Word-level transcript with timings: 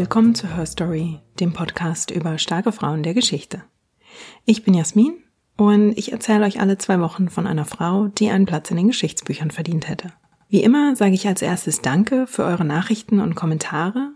Willkommen 0.00 0.34
zu 0.34 0.56
Her 0.56 0.64
Story, 0.64 1.20
dem 1.40 1.52
Podcast 1.52 2.10
über 2.10 2.38
starke 2.38 2.72
Frauen 2.72 3.02
der 3.02 3.12
Geschichte. 3.12 3.64
Ich 4.46 4.64
bin 4.64 4.72
Jasmin 4.72 5.12
und 5.58 5.92
ich 5.98 6.10
erzähle 6.10 6.46
euch 6.46 6.58
alle 6.58 6.78
zwei 6.78 7.00
Wochen 7.00 7.28
von 7.28 7.46
einer 7.46 7.66
Frau, 7.66 8.08
die 8.08 8.30
einen 8.30 8.46
Platz 8.46 8.70
in 8.70 8.78
den 8.78 8.86
Geschichtsbüchern 8.86 9.50
verdient 9.50 9.90
hätte. 9.90 10.10
Wie 10.48 10.62
immer 10.62 10.96
sage 10.96 11.12
ich 11.12 11.28
als 11.28 11.42
erstes 11.42 11.82
Danke 11.82 12.26
für 12.26 12.44
eure 12.44 12.64
Nachrichten 12.64 13.20
und 13.20 13.34
Kommentare. 13.34 14.12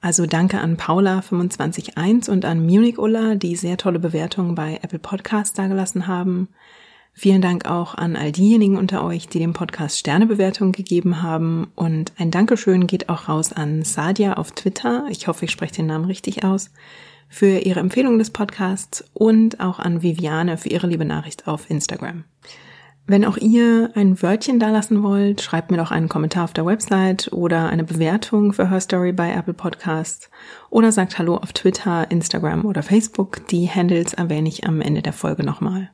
Also 0.00 0.26
danke 0.26 0.58
an 0.58 0.76
Paula251 0.76 2.28
und 2.28 2.44
an 2.44 2.66
Munich 2.66 2.98
Ulla, 2.98 3.36
die 3.36 3.54
sehr 3.54 3.76
tolle 3.76 4.00
Bewertungen 4.00 4.56
bei 4.56 4.80
Apple 4.82 4.98
Podcasts 4.98 5.54
dagelassen 5.54 6.08
haben. 6.08 6.48
Vielen 7.16 7.40
Dank 7.40 7.64
auch 7.66 7.94
an 7.94 8.16
all 8.16 8.32
diejenigen 8.32 8.76
unter 8.76 9.04
euch, 9.04 9.28
die 9.28 9.38
dem 9.38 9.52
Podcast 9.52 9.98
Sternebewertungen 10.00 10.72
gegeben 10.72 11.22
haben. 11.22 11.68
Und 11.76 12.12
ein 12.18 12.32
Dankeschön 12.32 12.88
geht 12.88 13.08
auch 13.08 13.28
raus 13.28 13.52
an 13.52 13.84
Sadia 13.84 14.34
auf 14.34 14.50
Twitter. 14.50 15.06
Ich 15.08 15.28
hoffe, 15.28 15.44
ich 15.44 15.52
spreche 15.52 15.76
den 15.76 15.86
Namen 15.86 16.06
richtig 16.06 16.44
aus. 16.44 16.72
Für 17.28 17.60
ihre 17.60 17.80
Empfehlung 17.80 18.18
des 18.18 18.30
Podcasts 18.30 19.04
und 19.14 19.60
auch 19.60 19.78
an 19.78 20.02
Viviane 20.02 20.58
für 20.58 20.68
ihre 20.68 20.88
liebe 20.88 21.04
Nachricht 21.04 21.46
auf 21.46 21.70
Instagram. 21.70 22.24
Wenn 23.06 23.24
auch 23.24 23.36
ihr 23.36 23.90
ein 23.94 24.20
Wörtchen 24.20 24.58
dalassen 24.58 25.02
wollt, 25.02 25.40
schreibt 25.40 25.70
mir 25.70 25.76
doch 25.76 25.90
einen 25.90 26.08
Kommentar 26.08 26.44
auf 26.44 26.52
der 26.52 26.66
Website 26.66 27.30
oder 27.32 27.68
eine 27.68 27.84
Bewertung 27.84 28.52
für 28.52 28.70
Her 28.70 28.80
Story 28.80 29.12
bei 29.12 29.32
Apple 29.32 29.54
Podcasts 29.54 30.30
oder 30.68 30.90
sagt 30.90 31.18
Hallo 31.18 31.36
auf 31.36 31.52
Twitter, 31.52 32.10
Instagram 32.10 32.64
oder 32.64 32.82
Facebook. 32.82 33.46
Die 33.48 33.68
Handles 33.68 34.14
erwähne 34.14 34.48
ich 34.48 34.66
am 34.66 34.80
Ende 34.80 35.02
der 35.02 35.12
Folge 35.12 35.44
nochmal. 35.44 35.90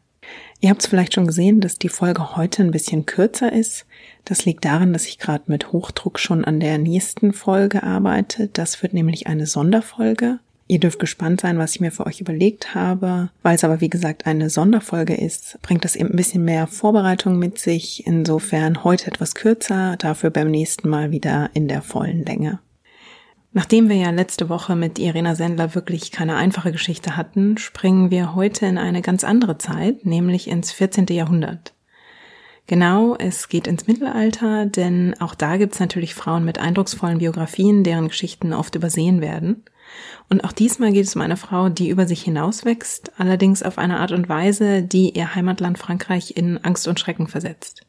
Ihr 0.60 0.68
habt 0.68 0.82
es 0.82 0.88
vielleicht 0.88 1.14
schon 1.14 1.26
gesehen, 1.26 1.60
dass 1.60 1.78
die 1.78 1.88
Folge 1.88 2.36
heute 2.36 2.62
ein 2.62 2.70
bisschen 2.70 3.06
kürzer 3.06 3.52
ist. 3.52 3.86
Das 4.26 4.44
liegt 4.44 4.64
daran, 4.64 4.92
dass 4.92 5.06
ich 5.06 5.18
gerade 5.18 5.44
mit 5.46 5.72
Hochdruck 5.72 6.18
schon 6.18 6.44
an 6.44 6.60
der 6.60 6.76
nächsten 6.76 7.32
Folge 7.32 7.82
arbeite. 7.82 8.48
Das 8.52 8.82
wird 8.82 8.92
nämlich 8.92 9.26
eine 9.26 9.46
Sonderfolge. 9.46 10.38
Ihr 10.66 10.78
dürft 10.78 11.00
gespannt 11.00 11.41
sein, 11.41 11.58
was 11.58 11.74
ich 11.74 11.80
mir 11.80 11.91
für 11.91 12.06
euch 12.06 12.20
überlegt 12.20 12.74
habe. 12.74 13.30
Weil 13.42 13.56
es 13.56 13.64
aber 13.64 13.80
wie 13.80 13.91
gesagt 13.91 14.26
eine 14.26 14.50
Sonderfolge 14.50 15.14
ist, 15.14 15.58
bringt 15.62 15.84
das 15.84 15.96
eben 15.96 16.10
ein 16.10 16.16
bisschen 16.16 16.44
mehr 16.44 16.66
Vorbereitung 16.66 17.38
mit 17.38 17.58
sich. 17.58 18.06
Insofern 18.06 18.84
heute 18.84 19.08
etwas 19.08 19.34
kürzer, 19.34 19.96
dafür 19.96 20.30
beim 20.30 20.50
nächsten 20.50 20.88
Mal 20.88 21.10
wieder 21.10 21.50
in 21.54 21.66
der 21.66 21.82
vollen 21.82 22.24
Länge. 22.24 22.60
Nachdem 23.53 23.89
wir 23.89 23.97
ja 23.97 24.11
letzte 24.11 24.48
Woche 24.48 24.77
mit 24.77 25.01
Irena 25.01 25.34
Sendler 25.34 25.75
wirklich 25.75 26.12
keine 26.12 26.37
einfache 26.37 26.70
Geschichte 26.70 27.17
hatten, 27.17 27.59
springen 27.59 28.11
wir 28.11 28.37
heute 28.37 28.67
in 28.67 28.79
eine 28.79 29.03
ganz 29.03 29.25
andere 29.25 29.59
Zeit, 29.59 30.06
nämlich 30.06 30.47
ins 30.47 30.70
14. 30.70 31.06
Jahrhundert. 31.06 31.75
Genau, 32.69 33.17
es 33.17 33.48
geht 33.48 33.67
ins 33.67 33.89
Mittelalter, 33.89 34.67
denn 34.67 35.17
auch 35.19 35.34
da 35.34 35.56
gibt's 35.56 35.81
natürlich 35.81 36.15
Frauen 36.15 36.45
mit 36.45 36.61
eindrucksvollen 36.61 37.19
Biografien, 37.19 37.83
deren 37.83 38.06
Geschichten 38.06 38.53
oft 38.53 38.77
übersehen 38.77 39.21
werden. 39.21 39.65
Und 40.28 40.45
auch 40.45 40.53
diesmal 40.53 40.93
geht 40.93 41.06
es 41.06 41.17
um 41.17 41.23
eine 41.23 41.37
Frau, 41.37 41.69
die 41.69 41.89
über 41.89 42.06
sich 42.06 42.23
hinauswächst, 42.23 43.19
allerdings 43.19 43.65
auf 43.65 43.78
eine 43.78 43.98
Art 43.98 44.12
und 44.12 44.28
Weise, 44.28 44.83
die 44.83 45.11
ihr 45.11 45.34
Heimatland 45.34 45.78
Frankreich 45.78 46.37
in 46.37 46.59
Angst 46.59 46.87
und 46.87 47.01
Schrecken 47.01 47.27
versetzt. 47.27 47.84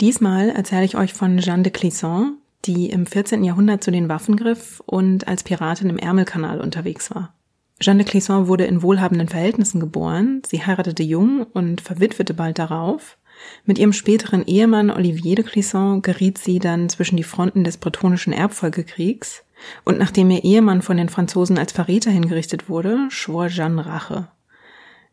Diesmal 0.00 0.50
erzähle 0.50 0.84
ich 0.84 0.96
euch 0.96 1.12
von 1.12 1.38
Jeanne 1.38 1.64
de 1.64 1.72
Clisson, 1.72 2.39
die 2.66 2.90
im 2.90 3.06
14. 3.06 3.44
Jahrhundert 3.44 3.82
zu 3.82 3.90
den 3.90 4.08
Waffen 4.08 4.36
griff 4.36 4.82
und 4.86 5.26
als 5.28 5.42
Piratin 5.44 5.90
im 5.90 5.98
Ärmelkanal 5.98 6.60
unterwegs 6.60 7.14
war. 7.14 7.34
Jeanne 7.80 8.04
de 8.04 8.10
Clisson 8.10 8.46
wurde 8.46 8.64
in 8.64 8.82
wohlhabenden 8.82 9.28
Verhältnissen 9.28 9.80
geboren. 9.80 10.42
Sie 10.46 10.64
heiratete 10.64 11.02
jung 11.02 11.44
und 11.54 11.80
verwitwete 11.80 12.34
bald 12.34 12.58
darauf. 12.58 13.16
Mit 13.64 13.78
ihrem 13.78 13.94
späteren 13.94 14.44
Ehemann 14.46 14.90
Olivier 14.90 15.36
de 15.36 15.44
Clisson 15.44 16.02
geriet 16.02 16.36
sie 16.36 16.58
dann 16.58 16.90
zwischen 16.90 17.16
die 17.16 17.24
Fronten 17.24 17.64
des 17.64 17.78
bretonischen 17.78 18.34
Erbfolgekriegs 18.34 19.44
und 19.84 19.98
nachdem 19.98 20.30
ihr 20.30 20.44
Ehemann 20.44 20.82
von 20.82 20.96
den 20.96 21.08
Franzosen 21.08 21.58
als 21.58 21.72
Verräter 21.72 22.10
hingerichtet 22.10 22.68
wurde, 22.68 23.06
schwor 23.10 23.48
Jeanne 23.48 23.84
Rache. 23.84 24.28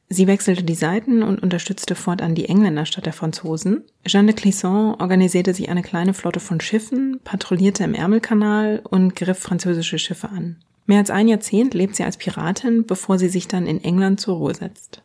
Sie 0.09 0.27
wechselte 0.27 0.63
die 0.63 0.75
Seiten 0.75 1.21
und 1.21 1.43
unterstützte 1.43 1.93
fortan 1.93 2.33
die 2.33 2.47
Engländer 2.47 2.85
statt 2.85 3.05
der 3.05 3.13
Franzosen. 3.13 3.83
Jeanne 4.05 4.33
de 4.33 4.35
Clisson 4.35 4.95
organisierte 4.99 5.53
sich 5.53 5.69
eine 5.69 5.81
kleine 5.81 6.13
Flotte 6.13 6.39
von 6.39 6.61
Schiffen, 6.61 7.19
patrouillierte 7.25 7.83
im 7.83 7.93
Ärmelkanal 7.93 8.81
und 8.89 9.15
griff 9.15 9.39
französische 9.39 9.99
Schiffe 9.99 10.29
an. 10.29 10.57
Mehr 10.85 10.99
als 10.99 11.09
ein 11.09 11.27
Jahrzehnt 11.27 11.73
lebt 11.73 11.97
sie 11.97 12.05
als 12.05 12.15
Piratin, 12.15 12.85
bevor 12.85 13.19
sie 13.19 13.27
sich 13.27 13.49
dann 13.49 13.67
in 13.67 13.83
England 13.83 14.21
zur 14.21 14.37
Ruhe 14.37 14.55
setzt. 14.55 15.01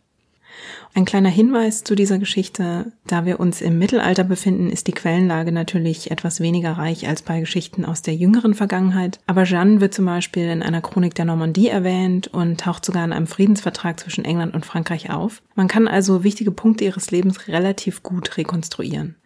Ein 0.94 1.04
kleiner 1.04 1.30
Hinweis 1.30 1.84
zu 1.84 1.94
dieser 1.94 2.18
Geschichte, 2.18 2.92
da 3.06 3.24
wir 3.24 3.40
uns 3.40 3.62
im 3.62 3.78
Mittelalter 3.78 4.24
befinden, 4.24 4.68
ist 4.68 4.86
die 4.86 4.92
Quellenlage 4.92 5.52
natürlich 5.52 6.10
etwas 6.10 6.40
weniger 6.40 6.72
reich 6.72 7.08
als 7.08 7.22
bei 7.22 7.40
Geschichten 7.40 7.84
aus 7.84 8.02
der 8.02 8.14
jüngeren 8.14 8.54
Vergangenheit, 8.54 9.18
aber 9.26 9.44
Jeanne 9.44 9.80
wird 9.80 9.94
zum 9.94 10.04
Beispiel 10.04 10.44
in 10.44 10.62
einer 10.62 10.82
Chronik 10.82 11.14
der 11.14 11.24
Normandie 11.24 11.68
erwähnt 11.68 12.28
und 12.28 12.60
taucht 12.60 12.84
sogar 12.84 13.04
in 13.04 13.12
einem 13.12 13.26
Friedensvertrag 13.26 13.98
zwischen 13.98 14.24
England 14.24 14.54
und 14.54 14.66
Frankreich 14.66 15.10
auf. 15.10 15.42
Man 15.54 15.68
kann 15.68 15.88
also 15.88 16.24
wichtige 16.24 16.50
Punkte 16.50 16.84
ihres 16.84 17.10
Lebens 17.10 17.48
relativ 17.48 18.02
gut 18.02 18.36
rekonstruieren. 18.36 19.16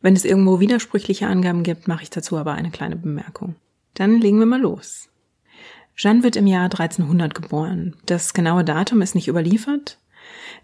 Wenn 0.00 0.14
es 0.14 0.24
irgendwo 0.24 0.60
widersprüchliche 0.60 1.26
Angaben 1.26 1.62
gibt, 1.62 1.88
mache 1.88 2.02
ich 2.02 2.10
dazu 2.10 2.36
aber 2.36 2.52
eine 2.52 2.70
kleine 2.70 2.96
Bemerkung. 2.96 3.56
Dann 3.94 4.20
legen 4.20 4.38
wir 4.38 4.46
mal 4.46 4.60
los. 4.60 5.08
Jeanne 5.96 6.22
wird 6.22 6.36
im 6.36 6.46
Jahr 6.46 6.64
1300 6.64 7.34
geboren. 7.34 7.96
Das 8.06 8.32
genaue 8.32 8.62
Datum 8.62 9.02
ist 9.02 9.16
nicht 9.16 9.26
überliefert, 9.26 9.98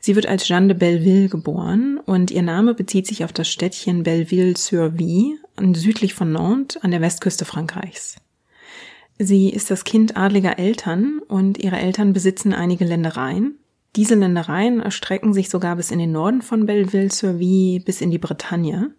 Sie 0.00 0.16
wird 0.16 0.26
als 0.26 0.46
Jeanne 0.46 0.68
de 0.68 0.76
Belleville 0.76 1.28
geboren 1.28 1.98
und 2.04 2.30
ihr 2.30 2.42
Name 2.42 2.74
bezieht 2.74 3.06
sich 3.06 3.24
auf 3.24 3.32
das 3.32 3.48
Städtchen 3.48 4.02
Belleville-sur-Vie, 4.02 5.38
südlich 5.74 6.14
von 6.14 6.32
Nantes 6.32 6.82
an 6.82 6.90
der 6.90 7.00
Westküste 7.00 7.44
Frankreichs. 7.44 8.16
Sie 9.18 9.48
ist 9.48 9.70
das 9.70 9.84
Kind 9.84 10.16
adliger 10.16 10.58
Eltern 10.58 11.20
und 11.28 11.58
ihre 11.58 11.78
Eltern 11.78 12.12
besitzen 12.12 12.52
einige 12.52 12.84
Ländereien. 12.84 13.58
Diese 13.96 14.16
Ländereien 14.16 14.80
erstrecken 14.80 15.32
sich 15.32 15.48
sogar 15.48 15.76
bis 15.76 15.90
in 15.92 16.00
den 16.00 16.12
Norden 16.12 16.42
von 16.42 16.66
Belleville-sur-Vie 16.66 17.78
bis 17.78 18.00
in 18.00 18.10
die 18.10 18.18
Bretagne. 18.18 18.90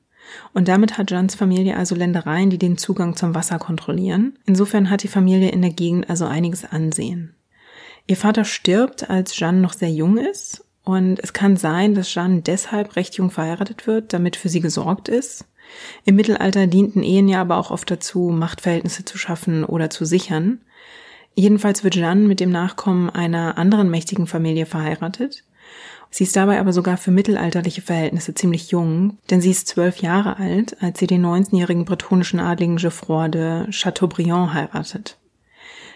Und 0.54 0.68
damit 0.68 0.98
hat 0.98 1.10
Jeannes 1.10 1.36
Familie 1.36 1.78
also 1.78 1.96
Ländereien, 1.96 2.50
die 2.50 2.58
den 2.58 2.78
Zugang 2.78 3.16
zum 3.16 3.36
Wasser 3.36 3.60
kontrollieren. 3.60 4.40
Insofern 4.46 4.90
hat 4.90 5.04
die 5.04 5.08
Familie 5.08 5.52
in 5.52 5.62
der 5.62 5.72
Gegend 5.72 6.10
also 6.10 6.26
einiges 6.26 6.66
Ansehen. 6.66 7.35
Ihr 8.08 8.18
Vater 8.18 8.46
stirbt, 8.46 9.10
als 9.10 9.36
Jeanne 9.36 9.60
noch 9.60 9.74
sehr 9.74 9.92
jung 9.92 10.18
ist 10.18 10.64
und 10.84 11.20
es 11.20 11.34
kann 11.34 11.58
sein, 11.58 11.96
dass 11.96 12.10
Jeanne 12.10 12.42
deshalb 12.42 12.96
recht 12.96 13.16
jung 13.16 13.32
verheiratet 13.32 13.88
wird, 13.88 14.14
damit 14.14 14.36
für 14.36 14.50
sie 14.50 14.62
gesorgt 14.62 15.10
ist. 15.10 15.46
Im 16.06 16.16
Mittelalter 16.16 16.68
dienten 16.68 17.02
Ehen 17.02 17.28
ja 17.28 17.42
aber 17.42 17.58
auch 17.58 17.72
oft 17.72 17.90
dazu, 17.90 18.30
Machtverhältnisse 18.30 19.04
zu 19.04 19.18
schaffen 19.18 19.64
oder 19.64 19.90
zu 19.90 20.06
sichern. 20.06 20.62
Jedenfalls 21.34 21.84
wird 21.84 21.96
Jeanne 21.96 22.28
mit 22.28 22.40
dem 22.40 22.52
Nachkommen 22.52 23.10
einer 23.10 23.58
anderen 23.58 23.90
mächtigen 23.90 24.28
Familie 24.28 24.68
verheiratet. 24.68 25.44
Sie 26.12 26.24
ist 26.24 26.36
dabei 26.36 26.60
aber 26.60 26.72
sogar 26.72 26.98
für 26.98 27.12
mittelalterliche 27.12 27.82
Verhältnisse 27.82 28.36
ziemlich 28.36 28.70
jung, 28.70 29.18
denn 29.32 29.42
sie 29.42 29.52
ist 29.52 29.68
zwölf 29.68 29.98
Jahre 29.98 30.38
alt, 30.38 30.78
als 30.82 31.00
sie 31.00 31.08
den 31.08 31.26
19-jährigen 31.26 31.84
bretonischen 31.84 32.40
Adligen 32.40 32.78
Geoffroy 32.78 33.30
de 33.30 33.72
Chateaubriand 33.72 34.54
heiratet. 34.54 35.18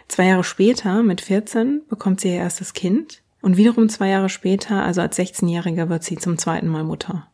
Zwei 0.10 0.26
Jahre 0.26 0.44
später, 0.44 1.04
mit 1.04 1.22
14, 1.22 1.84
bekommt 1.88 2.20
sie 2.20 2.30
ihr 2.30 2.36
erstes 2.36 2.74
Kind 2.74 3.22
und 3.42 3.58
wiederum 3.58 3.90
zwei 3.90 4.10
Jahre 4.10 4.28
später, 4.28 4.84
also 4.84 5.02
als 5.02 5.18
16-Jährige, 5.18 5.88
wird 5.88 6.04
sie 6.04 6.18
zum 6.18 6.38
zweiten 6.38 6.68
Mal 6.68 6.84
Mutter. 6.84 7.28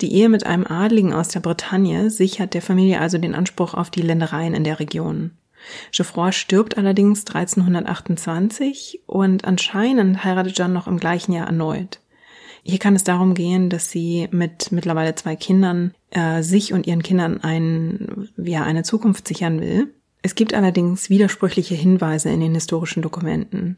Die 0.00 0.12
Ehe 0.14 0.28
mit 0.28 0.46
einem 0.46 0.66
Adligen 0.66 1.12
aus 1.12 1.28
der 1.28 1.40
Bretagne 1.40 2.08
sichert 2.08 2.54
der 2.54 2.62
Familie 2.62 3.00
also 3.00 3.18
den 3.18 3.34
Anspruch 3.34 3.74
auf 3.74 3.90
die 3.90 4.02
Ländereien 4.02 4.54
in 4.54 4.62
der 4.62 4.78
Region. 4.78 5.32
Geoffroy 5.90 6.32
stirbt 6.32 6.78
allerdings 6.78 7.26
1328 7.26 9.02
und 9.06 9.44
anscheinend 9.44 10.22
heiratet 10.22 10.56
Jeanne 10.56 10.74
noch 10.74 10.86
im 10.86 10.98
gleichen 10.98 11.32
Jahr 11.32 11.46
erneut. 11.46 11.98
Hier 12.62 12.78
kann 12.78 12.94
es 12.94 13.04
darum 13.04 13.34
gehen, 13.34 13.70
dass 13.70 13.90
sie 13.90 14.28
mit 14.30 14.70
mittlerweile 14.70 15.14
zwei 15.14 15.34
Kindern 15.34 15.94
äh, 16.10 16.42
sich 16.42 16.72
und 16.72 16.86
ihren 16.86 17.02
Kindern 17.02 17.42
ein, 17.42 18.28
ja, 18.36 18.62
eine 18.62 18.82
Zukunft 18.82 19.26
sichern 19.26 19.60
will. 19.60 19.94
Es 20.26 20.34
gibt 20.34 20.54
allerdings 20.54 21.08
widersprüchliche 21.08 21.76
Hinweise 21.76 22.30
in 22.30 22.40
den 22.40 22.54
historischen 22.54 23.00
Dokumenten. 23.00 23.76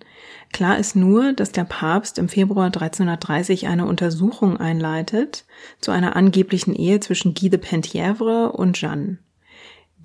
Klar 0.50 0.78
ist 0.78 0.96
nur, 0.96 1.34
dass 1.34 1.52
der 1.52 1.64
Papst 1.64 2.16
im 2.16 2.30
Februar 2.30 2.68
1330 2.68 3.66
eine 3.66 3.84
Untersuchung 3.84 4.56
einleitet 4.56 5.44
zu 5.82 5.90
einer 5.90 6.16
angeblichen 6.16 6.74
Ehe 6.74 7.00
zwischen 7.00 7.34
Guy 7.34 7.50
de 7.50 7.60
Penthièvre 7.60 8.46
und 8.46 8.78
Jeanne. 8.78 9.18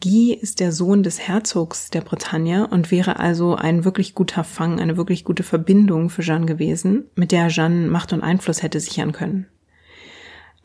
Guy 0.03 0.33
ist 0.33 0.59
der 0.59 0.73
Sohn 0.73 1.01
des 1.01 1.25
Herzogs 1.25 1.91
der 1.91 2.01
Bretagne 2.01 2.67
und 2.67 2.91
wäre 2.91 3.21
also 3.21 3.55
ein 3.55 3.85
wirklich 3.85 4.13
guter 4.13 4.43
Fang, 4.43 4.81
eine 4.81 4.97
wirklich 4.97 5.23
gute 5.23 5.43
Verbindung 5.43 6.09
für 6.09 6.23
Jeanne 6.23 6.45
gewesen, 6.45 7.05
mit 7.15 7.31
der 7.31 7.47
Jeanne 7.47 7.87
Macht 7.87 8.11
und 8.11 8.19
Einfluss 8.21 8.63
hätte 8.63 8.81
sichern 8.81 9.13
können. 9.13 9.47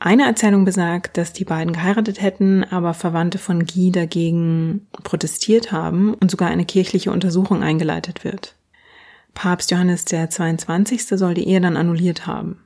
Eine 0.01 0.27
Erzählung 0.27 0.65
besagt, 0.65 1.17
dass 1.17 1.33
die 1.33 1.45
beiden 1.45 1.73
geheiratet 1.73 2.23
hätten, 2.23 2.63
aber 2.63 2.95
Verwandte 2.95 3.39
von 3.39 3.67
Guy 3.67 3.91
dagegen 3.91 4.87
protestiert 4.93 5.73
haben 5.73 6.15
und 6.15 6.31
sogar 6.31 6.51
eine 6.51 6.65
kirchliche 6.65 7.11
Untersuchung 7.11 7.65
eingeleitet 7.65 8.23
wird. 8.23 8.55
Papst 9.35 9.73
Johannes 9.73 10.05
der 10.05 10.31
22. 10.31 11.05
soll 11.05 11.35
die 11.35 11.49
Ehe 11.49 11.61
dann 11.61 11.77
annulliert 11.77 12.27
haben. 12.27 12.61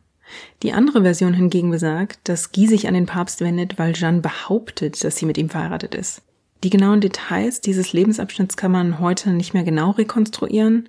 Die 0.62 0.72
andere 0.72 1.02
Version 1.02 1.34
hingegen 1.34 1.70
besagt, 1.70 2.20
dass 2.24 2.52
Guy 2.52 2.66
sich 2.66 2.86
an 2.86 2.94
den 2.94 3.06
Papst 3.06 3.40
wendet, 3.40 3.78
weil 3.78 3.94
Jeanne 3.94 4.20
behauptet, 4.20 5.02
dass 5.02 5.16
sie 5.16 5.26
mit 5.26 5.38
ihm 5.38 5.48
verheiratet 5.48 5.94
ist. 5.94 6.22
Die 6.64 6.70
genauen 6.70 7.00
Details 7.00 7.60
dieses 7.60 7.92
Lebensabschnitts 7.92 8.56
kann 8.56 8.70
man 8.70 9.00
heute 9.00 9.30
nicht 9.30 9.52
mehr 9.52 9.64
genau 9.64 9.90
rekonstruieren, 9.90 10.88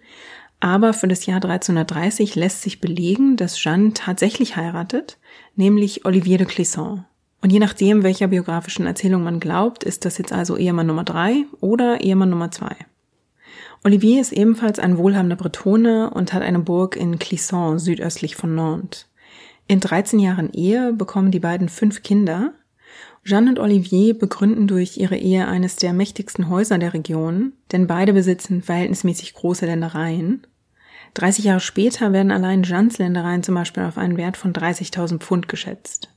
aber 0.63 0.93
für 0.93 1.09
das 1.09 1.25
Jahr 1.25 1.43
1330 1.43 2.35
lässt 2.35 2.61
sich 2.61 2.79
belegen, 2.79 3.35
dass 3.35 3.61
Jeanne 3.61 3.91
tatsächlich 3.93 4.55
heiratet, 4.55 5.17
nämlich 5.57 6.05
Olivier 6.05 6.37
de 6.37 6.47
Clisson. 6.47 7.03
Und 7.41 7.51
je 7.51 7.59
nachdem, 7.59 8.01
welcher 8.03 8.29
biografischen 8.29 8.87
Erzählung 8.87 9.25
man 9.25 9.41
glaubt, 9.41 9.83
ist 9.83 10.05
das 10.05 10.17
jetzt 10.17 10.31
also 10.31 10.55
Ehemann 10.55 10.87
Nummer 10.87 11.03
drei 11.03 11.43
oder 11.59 11.99
Ehemann 11.99 12.29
Nummer 12.29 12.49
zwei. 12.49 12.77
Olivier 13.83 14.21
ist 14.21 14.31
ebenfalls 14.31 14.79
ein 14.79 14.97
wohlhabender 14.97 15.35
Bretone 15.35 16.09
und 16.11 16.31
hat 16.31 16.43
eine 16.43 16.59
Burg 16.59 16.95
in 16.95 17.19
Clisson 17.19 17.77
südöstlich 17.77 18.37
von 18.37 18.55
Nantes. 18.55 19.09
In 19.67 19.81
13 19.81 20.17
Jahren 20.19 20.49
Ehe 20.53 20.93
bekommen 20.93 21.31
die 21.31 21.41
beiden 21.41 21.67
fünf 21.67 22.03
Kinder, 22.03 22.53
Jeanne 23.25 23.49
und 23.49 23.59
Olivier 23.59 24.17
begründen 24.17 24.67
durch 24.67 24.97
ihre 24.97 25.17
Ehe 25.17 25.45
eines 25.45 25.75
der 25.75 25.91
mächtigsten 25.91 26.47
Häuser 26.47 26.77
der 26.77 26.93
Region, 26.93 27.51
denn 27.73 27.85
beide 27.85 28.13
besitzen 28.13 28.61
verhältnismäßig 28.61 29.33
große 29.33 29.65
Ländereien. 29.65 30.47
30 31.15 31.45
Jahre 31.45 31.59
später 31.59 32.11
werden 32.11 32.31
allein 32.31 32.63
Jeannes 32.63 32.97
Ländereien 32.97 33.43
zum 33.43 33.55
Beispiel 33.55 33.83
auf 33.83 33.97
einen 33.97 34.17
Wert 34.17 34.37
von 34.37 34.53
30.000 34.53 35.19
Pfund 35.19 35.47
geschätzt. 35.47 36.09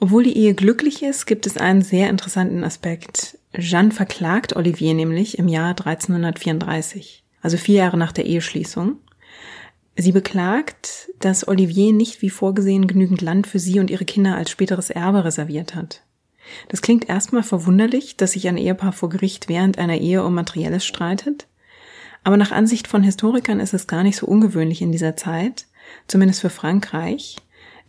Obwohl 0.00 0.22
die 0.22 0.36
Ehe 0.36 0.54
glücklich 0.54 1.02
ist, 1.02 1.26
gibt 1.26 1.46
es 1.46 1.56
einen 1.56 1.82
sehr 1.82 2.08
interessanten 2.08 2.62
Aspekt. 2.62 3.38
Jeanne 3.56 3.90
verklagt 3.90 4.54
Olivier 4.54 4.94
nämlich 4.94 5.38
im 5.38 5.48
Jahr 5.48 5.70
1334, 5.70 7.24
also 7.42 7.56
vier 7.56 7.76
Jahre 7.76 7.96
nach 7.96 8.12
der 8.12 8.26
Eheschließung. 8.26 8.98
Sie 9.96 10.12
beklagt, 10.12 11.08
dass 11.18 11.48
Olivier 11.48 11.92
nicht 11.92 12.22
wie 12.22 12.30
vorgesehen 12.30 12.86
genügend 12.86 13.20
Land 13.20 13.48
für 13.48 13.58
sie 13.58 13.80
und 13.80 13.90
ihre 13.90 14.04
Kinder 14.04 14.36
als 14.36 14.50
späteres 14.50 14.90
Erbe 14.90 15.24
reserviert 15.24 15.74
hat. 15.74 16.04
Das 16.68 16.82
klingt 16.82 17.08
erstmal 17.08 17.42
verwunderlich, 17.42 18.16
dass 18.16 18.32
sich 18.32 18.46
ein 18.46 18.56
Ehepaar 18.56 18.92
vor 18.92 19.08
Gericht 19.08 19.48
während 19.48 19.78
einer 19.78 19.98
Ehe 19.98 20.22
um 20.22 20.34
Materielles 20.34 20.86
streitet. 20.86 21.47
Aber 22.24 22.36
nach 22.36 22.52
Ansicht 22.52 22.88
von 22.88 23.02
Historikern 23.02 23.60
ist 23.60 23.74
es 23.74 23.86
gar 23.86 24.02
nicht 24.02 24.16
so 24.16 24.26
ungewöhnlich 24.26 24.82
in 24.82 24.92
dieser 24.92 25.16
Zeit, 25.16 25.66
zumindest 26.06 26.40
für 26.40 26.50
Frankreich. 26.50 27.36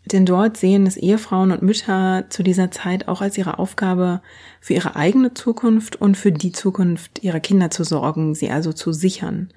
Denn 0.06 0.26
dort 0.26 0.58
sehen 0.58 0.88
es 0.88 0.98
Ehefrauen 0.98 1.52
und 1.52 1.62
Mütter 1.62 2.26
zu 2.30 2.42
dieser 2.42 2.72
Zeit 2.72 3.08
auch 3.08 3.22
als 3.22 3.38
ihre 3.38 3.60
Aufgabe, 3.60 4.22
für 4.62 4.74
ihre 4.74 4.96
eigene 4.96 5.34
Zukunft 5.34 5.98
und 5.98 6.16
für 6.16 6.32
die 6.32 6.52
Zukunft 6.52 7.22
ihrer 7.22 7.40
Kinder 7.40 7.70
zu 7.70 7.84
sorgen, 7.84 8.34
sie 8.34 8.50
also 8.50 8.74
zu 8.74 8.92
sichern. 8.92 9.50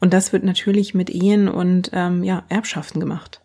Und 0.00 0.14
das 0.14 0.32
wird 0.32 0.44
natürlich 0.44 0.94
mit 0.94 1.10
Ehen 1.10 1.48
und 1.48 1.90
ähm, 1.92 2.22
ja, 2.22 2.44
Erbschaften 2.48 3.00
gemacht. 3.00 3.40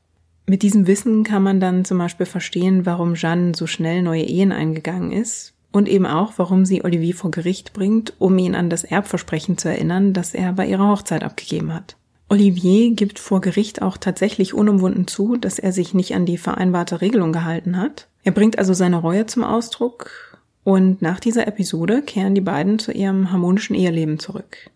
Mit 0.46 0.62
diesem 0.62 0.88
Wissen 0.88 1.24
kann 1.24 1.44
man 1.44 1.60
dann 1.60 1.86
zum 1.86 1.98
Beispiel 1.98 2.26
verstehen, 2.26 2.86
warum 2.86 3.16
Jeanne 3.16 3.54
so 3.56 3.66
schnell 3.66 4.02
neue 4.02 4.24
Ehen 4.24 4.52
eingegangen 4.52 5.12
ist 5.12 5.53
und 5.74 5.90
eben 5.90 6.06
auch, 6.06 6.34
warum 6.38 6.66
sie 6.66 6.86
Olivier 6.86 7.16
vor 7.16 7.32
Gericht 7.32 7.74
bringt, 7.74 8.14
um 8.20 8.38
ihn 8.38 8.56
an 8.56 8.70
das 8.70 8.86
Erbversprechen 8.86 9.58
zu 9.58 9.68
erinnern, 9.68 10.14
das 10.14 10.34
er 10.34 10.54
bei 10.54 10.66
ihrer 10.68 10.88
Hochzeit 10.88 11.24
abgegeben 11.24 11.74
hat. 11.74 11.98
Olivier 12.30 12.92
gibt 12.92 13.20
vor 13.20 13.42
Gericht 13.42 13.82
auch 13.82 13.98
tatsächlich 13.98 14.54
unumwunden 14.54 15.08
zu, 15.08 15.36
dass 15.36 15.60
er 15.60 15.74
sich 15.74 15.94
nicht 15.94 16.16
an 16.16 16.26
die 16.26 16.38
vereinbarte 16.38 17.02
Regelung 17.02 17.34
gehalten 17.34 17.78
hat. 17.78 18.08
Er 18.24 18.32
bringt 18.32 18.58
also 18.58 18.74
seine 18.74 18.98
Reue 18.98 19.26
zum 19.26 19.44
Ausdruck 19.44 20.40
und 20.64 21.02
nach 21.02 21.20
dieser 21.20 21.48
Episode 21.48 22.02
kehren 22.04 22.36
die 22.36 22.42
beiden 22.42 22.80
zu 22.80 22.92
ihrem 22.92 23.32
harmonischen 23.32 23.76
Eheleben 23.76 24.20
zurück. 24.20 24.70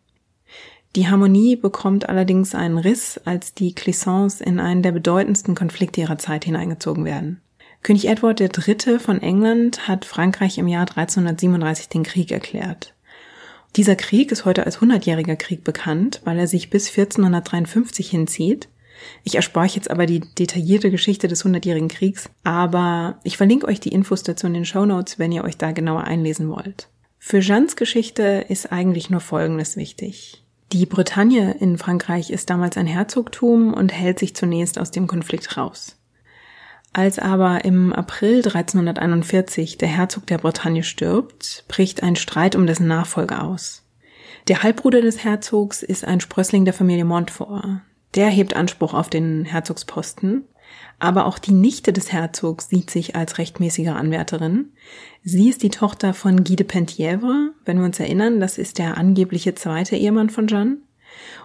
Die 0.95 1.07
Harmonie 1.07 1.55
bekommt 1.55 2.09
allerdings 2.09 2.55
einen 2.55 2.79
Riss, 2.79 3.19
als 3.23 3.53
die 3.53 3.75
Clisons 3.75 4.41
in 4.41 4.59
einen 4.59 4.81
der 4.81 4.91
bedeutendsten 4.91 5.53
Konflikte 5.53 6.01
ihrer 6.01 6.17
Zeit 6.17 6.45
hineingezogen 6.45 7.05
werden. 7.05 7.39
König 7.87 8.09
Edward 8.09 8.41
III. 8.41 8.99
von 8.99 9.21
England 9.21 9.87
hat 9.87 10.03
Frankreich 10.03 10.57
im 10.57 10.67
Jahr 10.67 10.89
1337 10.89 11.87
den 11.87 12.03
Krieg 12.03 12.33
erklärt. 12.33 12.93
Dieser 13.77 13.95
Krieg 13.95 14.29
ist 14.33 14.43
heute 14.43 14.65
als 14.65 14.81
Hundertjähriger 14.81 15.37
Krieg 15.37 15.63
bekannt, 15.63 16.19
weil 16.25 16.37
er 16.37 16.47
sich 16.47 16.69
bis 16.69 16.89
1453 16.89 18.09
hinzieht. 18.09 18.67
Ich 19.23 19.35
erspare 19.35 19.67
euch 19.67 19.75
jetzt 19.77 19.89
aber 19.89 20.05
die 20.05 20.19
detaillierte 20.19 20.91
Geschichte 20.91 21.29
des 21.29 21.45
Hundertjährigen 21.45 21.87
Kriegs, 21.87 22.29
aber 22.43 23.21
ich 23.23 23.37
verlinke 23.37 23.69
euch 23.69 23.79
die 23.79 23.93
Infos 23.93 24.21
dazu 24.21 24.47
in 24.47 24.53
den 24.53 24.65
Show 24.65 24.85
Notes, 24.85 25.17
wenn 25.17 25.31
ihr 25.31 25.45
euch 25.45 25.55
da 25.55 25.71
genauer 25.71 26.03
einlesen 26.03 26.49
wollt. 26.49 26.89
Für 27.19 27.39
Jeannes 27.39 27.77
Geschichte 27.77 28.43
ist 28.49 28.69
eigentlich 28.69 29.09
nur 29.09 29.21
Folgendes 29.21 29.77
wichtig. 29.77 30.43
Die 30.73 30.85
Bretagne 30.85 31.55
in 31.61 31.77
Frankreich 31.77 32.31
ist 32.31 32.49
damals 32.49 32.75
ein 32.75 32.85
Herzogtum 32.85 33.73
und 33.73 33.93
hält 33.93 34.19
sich 34.19 34.35
zunächst 34.35 34.77
aus 34.77 34.91
dem 34.91 35.07
Konflikt 35.07 35.55
raus. 35.55 35.96
Als 36.93 37.19
aber 37.19 37.63
im 37.65 37.93
April 37.93 38.37
1341 38.37 39.77
der 39.77 39.87
Herzog 39.87 40.25
der 40.27 40.39
Bretagne 40.39 40.83
stirbt, 40.83 41.65
bricht 41.67 42.01
ein 42.03 42.15
Streit 42.15 42.55
um 42.55 42.65
dessen 42.65 42.87
Nachfolge 42.87 43.41
aus. 43.41 43.83
Der 44.47 44.63
Halbbruder 44.63 45.01
des 45.01 45.23
Herzogs 45.23 45.83
ist 45.83 46.05
ein 46.05 46.21
Sprössling 46.21 46.65
der 46.65 46.73
Familie 46.73 47.05
Montfort. 47.05 47.81
Der 48.15 48.29
hebt 48.29 48.55
Anspruch 48.55 48.93
auf 48.93 49.09
den 49.09 49.45
Herzogsposten 49.45 50.45
aber 50.99 51.25
auch 51.25 51.37
die 51.37 51.53
Nichte 51.53 51.93
des 51.93 52.11
Herzogs 52.11 52.69
sieht 52.69 52.89
sich 52.89 53.15
als 53.15 53.37
rechtmäßige 53.37 53.89
Anwärterin. 53.89 54.71
Sie 55.23 55.49
ist 55.49 55.61
die 55.61 55.69
Tochter 55.69 56.13
von 56.13 56.43
Guy 56.43 56.55
de 56.55 56.65
Penthièvre, 56.65 57.51
wenn 57.65 57.77
wir 57.77 57.85
uns 57.85 57.99
erinnern, 57.99 58.39
das 58.39 58.57
ist 58.57 58.79
der 58.79 58.97
angebliche 58.97 59.53
zweite 59.53 59.95
Ehemann 59.95 60.29
von 60.29 60.47
Jeanne. 60.47 60.77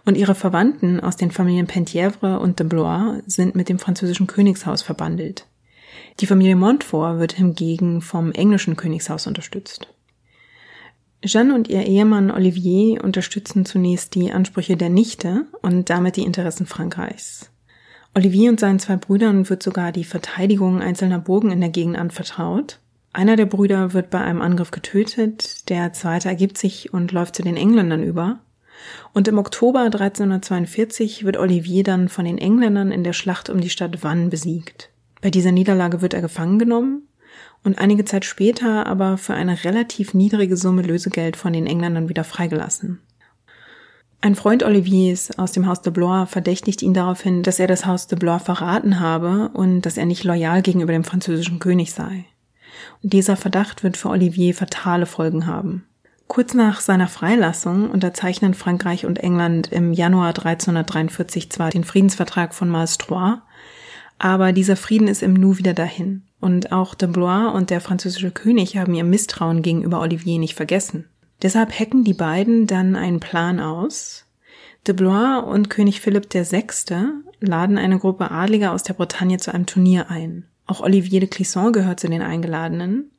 Und 0.04 0.16
ihre 0.16 0.34
Verwandten 0.34 1.00
aus 1.00 1.16
den 1.16 1.30
Familien 1.30 1.66
Penthièvre 1.66 2.38
und 2.38 2.58
de 2.58 2.66
Blois 2.66 3.22
sind 3.26 3.54
mit 3.54 3.68
dem 3.68 3.78
französischen 3.78 4.26
Königshaus 4.26 4.82
verbandelt. 4.82 5.46
Die 6.20 6.26
Familie 6.26 6.56
Montfort 6.56 7.18
wird 7.18 7.32
hingegen 7.32 8.00
vom 8.00 8.32
englischen 8.32 8.76
Königshaus 8.76 9.26
unterstützt. 9.26 9.88
Jeanne 11.24 11.54
und 11.54 11.68
ihr 11.68 11.86
Ehemann 11.86 12.30
Olivier 12.30 13.02
unterstützen 13.02 13.64
zunächst 13.64 14.14
die 14.14 14.32
Ansprüche 14.32 14.76
der 14.76 14.90
Nichte 14.90 15.46
und 15.62 15.88
damit 15.88 16.16
die 16.16 16.24
Interessen 16.24 16.66
Frankreichs. 16.66 17.50
Olivier 18.14 18.50
und 18.50 18.60
seinen 18.60 18.78
zwei 18.78 18.96
Brüdern 18.96 19.48
wird 19.48 19.62
sogar 19.62 19.92
die 19.92 20.04
Verteidigung 20.04 20.80
einzelner 20.80 21.18
Burgen 21.18 21.50
in 21.50 21.60
der 21.60 21.70
Gegend 21.70 21.96
anvertraut. 21.96 22.80
Einer 23.12 23.36
der 23.36 23.46
Brüder 23.46 23.92
wird 23.94 24.10
bei 24.10 24.20
einem 24.20 24.42
Angriff 24.42 24.70
getötet, 24.70 25.68
der 25.68 25.92
zweite 25.92 26.28
ergibt 26.28 26.58
sich 26.58 26.92
und 26.92 27.12
läuft 27.12 27.36
zu 27.36 27.42
den 27.42 27.56
Engländern 27.56 28.02
über. 28.02 28.40
Und 29.12 29.28
im 29.28 29.38
Oktober 29.38 29.80
1342 29.80 31.24
wird 31.24 31.36
Olivier 31.36 31.84
dann 31.84 32.08
von 32.08 32.24
den 32.24 32.38
Engländern 32.38 32.92
in 32.92 33.04
der 33.04 33.12
Schlacht 33.12 33.50
um 33.50 33.60
die 33.60 33.70
Stadt 33.70 34.02
Vannes 34.02 34.30
besiegt. 34.30 34.90
Bei 35.20 35.30
dieser 35.30 35.52
Niederlage 35.52 36.02
wird 36.02 36.14
er 36.14 36.22
gefangen 36.22 36.58
genommen 36.58 37.08
und 37.64 37.78
einige 37.78 38.04
Zeit 38.04 38.24
später 38.24 38.86
aber 38.86 39.18
für 39.18 39.34
eine 39.34 39.64
relativ 39.64 40.14
niedrige 40.14 40.56
Summe 40.56 40.82
Lösegeld 40.82 41.36
von 41.36 41.52
den 41.52 41.66
Engländern 41.66 42.08
wieder 42.08 42.24
freigelassen. 42.24 43.00
Ein 44.20 44.36
Freund 44.36 44.62
Oliviers 44.62 45.36
aus 45.36 45.50
dem 45.50 45.66
Haus 45.66 45.82
de 45.82 45.92
Blois 45.92 46.26
verdächtigt 46.26 46.80
ihn 46.82 46.94
daraufhin, 46.94 47.42
dass 47.42 47.58
er 47.58 47.66
das 47.66 47.86
Haus 47.86 48.06
de 48.06 48.16
Blois 48.16 48.38
verraten 48.38 49.00
habe 49.00 49.50
und 49.52 49.82
dass 49.82 49.96
er 49.96 50.06
nicht 50.06 50.22
loyal 50.22 50.62
gegenüber 50.62 50.92
dem 50.92 51.02
französischen 51.02 51.58
König 51.58 51.92
sei. 51.92 52.24
Und 53.02 53.12
dieser 53.12 53.36
Verdacht 53.36 53.82
wird 53.82 53.96
für 53.96 54.10
Olivier 54.10 54.54
fatale 54.54 55.06
Folgen 55.06 55.46
haben. 55.46 55.84
Kurz 56.32 56.54
nach 56.54 56.80
seiner 56.80 57.08
Freilassung 57.08 57.90
unterzeichnen 57.90 58.54
Frankreich 58.54 59.04
und 59.04 59.18
England 59.18 59.70
im 59.70 59.92
Januar 59.92 60.28
1343 60.28 61.50
zwar 61.50 61.68
den 61.68 61.84
Friedensvertrag 61.84 62.54
von 62.54 62.70
Malstroit, 62.70 63.40
aber 64.18 64.52
dieser 64.52 64.76
Frieden 64.76 65.08
ist 65.08 65.22
im 65.22 65.34
Nu 65.34 65.58
wieder 65.58 65.74
dahin. 65.74 66.22
Und 66.40 66.72
auch 66.72 66.94
de 66.94 67.10
Blois 67.10 67.52
und 67.52 67.68
der 67.68 67.82
französische 67.82 68.30
König 68.30 68.78
haben 68.78 68.94
ihr 68.94 69.04
Misstrauen 69.04 69.60
gegenüber 69.60 70.00
Olivier 70.00 70.38
nicht 70.38 70.54
vergessen. 70.54 71.04
Deshalb 71.42 71.78
hacken 71.78 72.02
die 72.02 72.14
beiden 72.14 72.66
dann 72.66 72.96
einen 72.96 73.20
Plan 73.20 73.60
aus. 73.60 74.24
De 74.86 74.94
Blois 74.94 75.38
und 75.40 75.68
König 75.68 76.00
Philipp 76.00 76.32
VI. 76.32 76.64
laden 77.40 77.76
eine 77.76 77.98
Gruppe 77.98 78.30
Adliger 78.30 78.72
aus 78.72 78.84
der 78.84 78.94
Bretagne 78.94 79.36
zu 79.36 79.52
einem 79.52 79.66
Turnier 79.66 80.08
ein. 80.08 80.46
Auch 80.64 80.80
Olivier 80.80 81.20
de 81.20 81.28
Clisson 81.28 81.74
gehört 81.74 82.00
zu 82.00 82.08
den 82.08 82.22
Eingeladenen. 82.22 83.10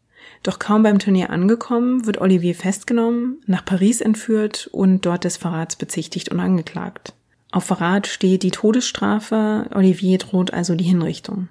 Doch 0.43 0.59
kaum 0.59 0.83
beim 0.83 0.99
Turnier 0.99 1.29
angekommen, 1.29 2.05
wird 2.05 2.19
Olivier 2.19 2.53
festgenommen, 2.53 3.41
nach 3.45 3.63
Paris 3.63 4.01
entführt 4.01 4.69
und 4.73 5.05
dort 5.05 5.23
des 5.23 5.37
Verrats 5.37 5.77
bezichtigt 5.77 6.29
und 6.29 6.41
angeklagt. 6.41 7.13
Auf 7.51 7.63
Verrat 7.63 8.07
steht 8.07 8.43
die 8.43 8.51
Todesstrafe, 8.51 9.69
Olivier 9.73 10.17
droht 10.17 10.53
also 10.53 10.75
die 10.75 10.83
Hinrichtung. 10.83 11.47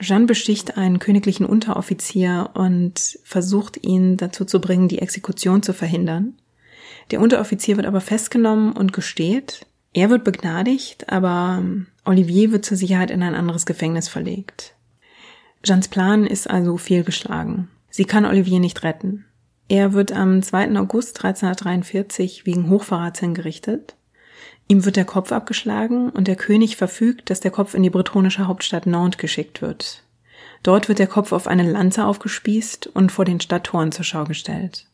Jeanne 0.00 0.24
besticht 0.24 0.78
einen 0.78 0.98
königlichen 0.98 1.44
Unteroffizier 1.44 2.50
und 2.54 3.18
versucht 3.22 3.84
ihn 3.84 4.16
dazu 4.16 4.46
zu 4.46 4.60
bringen, 4.60 4.88
die 4.88 5.00
Exekution 5.00 5.62
zu 5.62 5.74
verhindern. 5.74 6.38
Der 7.10 7.20
Unteroffizier 7.20 7.76
wird 7.76 7.86
aber 7.86 8.00
festgenommen 8.00 8.72
und 8.72 8.94
gesteht. 8.94 9.66
Er 9.92 10.08
wird 10.08 10.24
begnadigt, 10.24 11.12
aber 11.12 11.62
Olivier 12.06 12.52
wird 12.52 12.64
zur 12.64 12.78
Sicherheit 12.78 13.10
in 13.10 13.22
ein 13.22 13.34
anderes 13.34 13.66
Gefängnis 13.66 14.08
verlegt. 14.08 14.74
Jeannes 15.64 15.88
Plan 15.88 16.24
ist 16.24 16.48
also 16.48 16.78
fehlgeschlagen. 16.78 17.68
Sie 17.90 18.04
kann 18.04 18.24
Olivier 18.24 18.60
nicht 18.60 18.82
retten. 18.82 19.26
Er 19.68 19.92
wird 19.92 20.12
am 20.12 20.42
2. 20.42 20.78
August 20.78 21.18
1343 21.18 22.46
wegen 22.46 22.70
Hochverrats 22.70 23.20
hingerichtet. 23.20 23.96
Ihm 24.68 24.84
wird 24.84 24.96
der 24.96 25.04
Kopf 25.04 25.32
abgeschlagen 25.32 26.10
und 26.10 26.28
der 26.28 26.36
König 26.36 26.76
verfügt, 26.76 27.30
dass 27.30 27.40
der 27.40 27.50
Kopf 27.50 27.74
in 27.74 27.82
die 27.82 27.90
bretonische 27.90 28.46
Hauptstadt 28.46 28.86
Nantes 28.86 29.18
geschickt 29.18 29.62
wird. 29.62 30.04
Dort 30.62 30.88
wird 30.88 30.98
der 30.98 31.06
Kopf 31.06 31.32
auf 31.32 31.46
eine 31.46 31.68
Lanze 31.68 32.04
aufgespießt 32.04 32.86
und 32.88 33.10
vor 33.10 33.24
den 33.24 33.40
Stadttoren 33.40 33.92
zur 33.92 34.04
Schau 34.04 34.24
gestellt. 34.24 34.86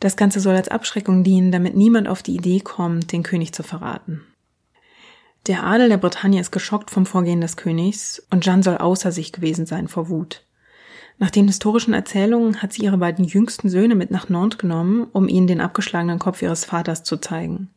Das 0.00 0.16
Ganze 0.16 0.40
soll 0.40 0.56
als 0.56 0.68
Abschreckung 0.68 1.22
dienen, 1.22 1.52
damit 1.52 1.76
niemand 1.76 2.08
auf 2.08 2.22
die 2.22 2.34
Idee 2.34 2.60
kommt, 2.60 3.12
den 3.12 3.22
König 3.22 3.52
zu 3.52 3.62
verraten. 3.62 4.22
Der 5.46 5.64
Adel 5.64 5.88
der 5.88 5.96
Bretagne 5.96 6.40
ist 6.40 6.50
geschockt 6.50 6.90
vom 6.90 7.06
Vorgehen 7.06 7.40
des 7.40 7.56
Königs 7.56 8.22
und 8.30 8.44
Jeanne 8.44 8.62
soll 8.62 8.78
außer 8.78 9.12
sich 9.12 9.32
gewesen 9.32 9.66
sein 9.66 9.88
vor 9.88 10.08
Wut. 10.08 10.44
Nach 11.18 11.30
den 11.30 11.46
historischen 11.46 11.94
Erzählungen 11.94 12.62
hat 12.62 12.72
sie 12.72 12.82
ihre 12.82 12.98
beiden 12.98 13.24
jüngsten 13.24 13.68
Söhne 13.68 13.94
mit 13.94 14.10
nach 14.10 14.28
Nantes 14.28 14.58
genommen, 14.58 15.06
um 15.12 15.28
ihnen 15.28 15.46
den 15.46 15.60
abgeschlagenen 15.60 16.18
Kopf 16.18 16.42
ihres 16.42 16.64
Vaters 16.64 17.04
zu 17.04 17.16
zeigen. 17.16 17.70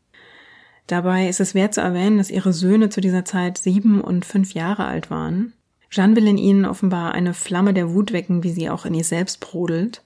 Dabei 0.87 1.27
ist 1.27 1.39
es 1.39 1.55
wert 1.55 1.73
zu 1.73 1.81
erwähnen, 1.81 2.17
dass 2.17 2.29
ihre 2.29 2.53
Söhne 2.53 2.89
zu 2.89 3.01
dieser 3.01 3.25
Zeit 3.25 3.57
sieben 3.57 4.01
und 4.01 4.25
fünf 4.25 4.53
Jahre 4.53 4.85
alt 4.85 5.09
waren. 5.09 5.53
Jeanne 5.89 6.15
will 6.15 6.27
in 6.27 6.37
ihnen 6.37 6.65
offenbar 6.65 7.13
eine 7.13 7.33
Flamme 7.33 7.73
der 7.73 7.93
Wut 7.93 8.13
wecken, 8.13 8.43
wie 8.43 8.51
sie 8.51 8.69
auch 8.69 8.85
in 8.85 8.93
ihr 8.93 9.03
selbst 9.03 9.39
brodelt. 9.39 10.03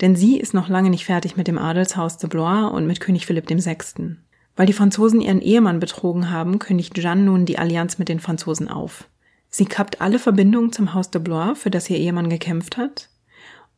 Denn 0.00 0.16
sie 0.16 0.38
ist 0.38 0.54
noch 0.54 0.68
lange 0.68 0.90
nicht 0.90 1.04
fertig 1.04 1.36
mit 1.36 1.46
dem 1.46 1.58
Adelshaus 1.58 2.18
de 2.18 2.28
Blois 2.28 2.68
und 2.68 2.86
mit 2.86 3.00
König 3.00 3.26
Philipp 3.26 3.48
VI. 3.48 4.16
Weil 4.56 4.66
die 4.66 4.72
Franzosen 4.72 5.20
ihren 5.20 5.40
Ehemann 5.40 5.80
betrogen 5.80 6.30
haben, 6.30 6.58
kündigt 6.58 6.96
Jeanne 6.96 7.22
nun 7.22 7.46
die 7.46 7.58
Allianz 7.58 7.98
mit 7.98 8.08
den 8.08 8.20
Franzosen 8.20 8.68
auf. 8.68 9.08
Sie 9.56 9.66
kappt 9.66 10.00
alle 10.00 10.18
Verbindungen 10.18 10.72
zum 10.72 10.94
Haus 10.94 11.12
de 11.12 11.20
Blois, 11.20 11.54
für 11.54 11.70
das 11.70 11.88
ihr 11.88 11.96
Ehemann 11.96 12.28
gekämpft 12.28 12.76
hat, 12.76 13.08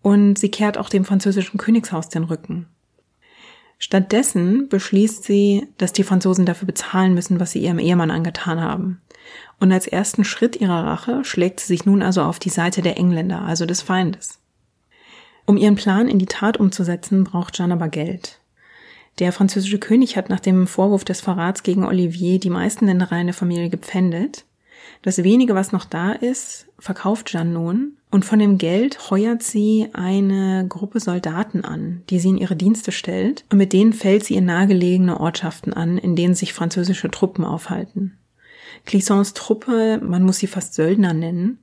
und 0.01 0.39
sie 0.39 0.51
kehrt 0.51 0.79
auch 0.79 0.89
dem 0.89 1.05
französischen 1.05 1.59
Königshaus 1.59 2.09
den 2.09 2.25
Rücken. 2.25 2.65
Stattdessen 3.77 4.71
beschließt 4.71 5.23
sie, 5.23 5.67
dass 5.77 5.93
die 5.93 6.03
Franzosen 6.03 6.47
dafür 6.47 6.65
bezahlen 6.65 7.13
müssen, 7.13 7.41
was 7.41 7.51
sie 7.51 7.59
ihrem 7.59 7.79
Ehemann 7.79 8.11
angetan 8.11 8.59
haben. 8.59 9.03
Und 9.61 9.71
als 9.71 9.87
ersten 9.87 10.25
Schritt 10.25 10.57
ihrer 10.57 10.87
Rache 10.87 11.27
schlägt 11.27 11.61
sie 11.61 11.67
sich 11.67 11.85
nun 11.85 12.03
also 12.03 12.23
auf 12.23 12.39
die 12.39 12.49
Seite 12.49 12.81
der 12.81 12.97
Engländer, 12.97 13.43
also 13.43 13.67
des 13.67 13.83
Feindes. 13.83 14.39
Um 15.45 15.59
ihren 15.59 15.77
Plan 15.77 16.09
in 16.09 16.19
die 16.19 16.25
Tat 16.25 16.57
umzusetzen, 16.57 17.23
braucht 17.23 17.55
Jeanne 17.55 17.75
aber 17.75 17.89
Geld. 17.89 18.41
Der 19.19 19.31
französische 19.31 19.79
König 19.79 20.17
hat 20.17 20.31
nach 20.31 20.41
dem 20.41 20.67
Vorwurf 20.69 21.05
des 21.05 21.21
Verrats 21.21 21.63
gegen 21.63 21.85
Olivier 21.85 22.41
die 22.41 22.49
meisten 22.49 22.87
Ländereien 22.87 23.27
der 23.27 23.35
Familie 23.35 23.69
gepfändet. 23.69 24.47
Das 25.03 25.23
wenige, 25.23 25.55
was 25.55 25.73
noch 25.73 25.85
da 25.85 26.13
ist, 26.13 26.67
verkauft 26.79 27.31
Jeanne 27.31 27.51
nun 27.51 27.97
und 28.11 28.25
von 28.25 28.39
dem 28.39 28.59
Geld 28.59 29.11
heuert 29.11 29.43
sie 29.43 29.89
eine 29.93 30.67
Gruppe 30.69 31.01
Soldaten 31.01 31.65
an, 31.65 32.03
die 32.11 32.19
sie 32.19 32.31
in 32.31 32.39
ihre 32.39 32.57
Dienste 32.57 32.93
stellt 32.93 33.45
und 33.51 33.59
mit 33.59 33.73
denen 33.73 33.93
fällt 33.93 34.25
sie 34.25 34.37
in 34.37 34.47
nahegelegene 34.47 35.21
Ortschaften 35.21 35.73
an, 35.73 35.99
in 35.99 36.17
denen 36.17 36.35
sich 36.35 36.53
französische 36.53 37.11
Truppen 37.11 37.45
aufhalten. 37.45 38.17
Clissons 38.85 39.35
Truppe, 39.35 40.01
man 40.03 40.23
muss 40.23 40.39
sie 40.39 40.47
fast 40.47 40.75
Söldner 40.75 41.13
nennen, 41.13 41.59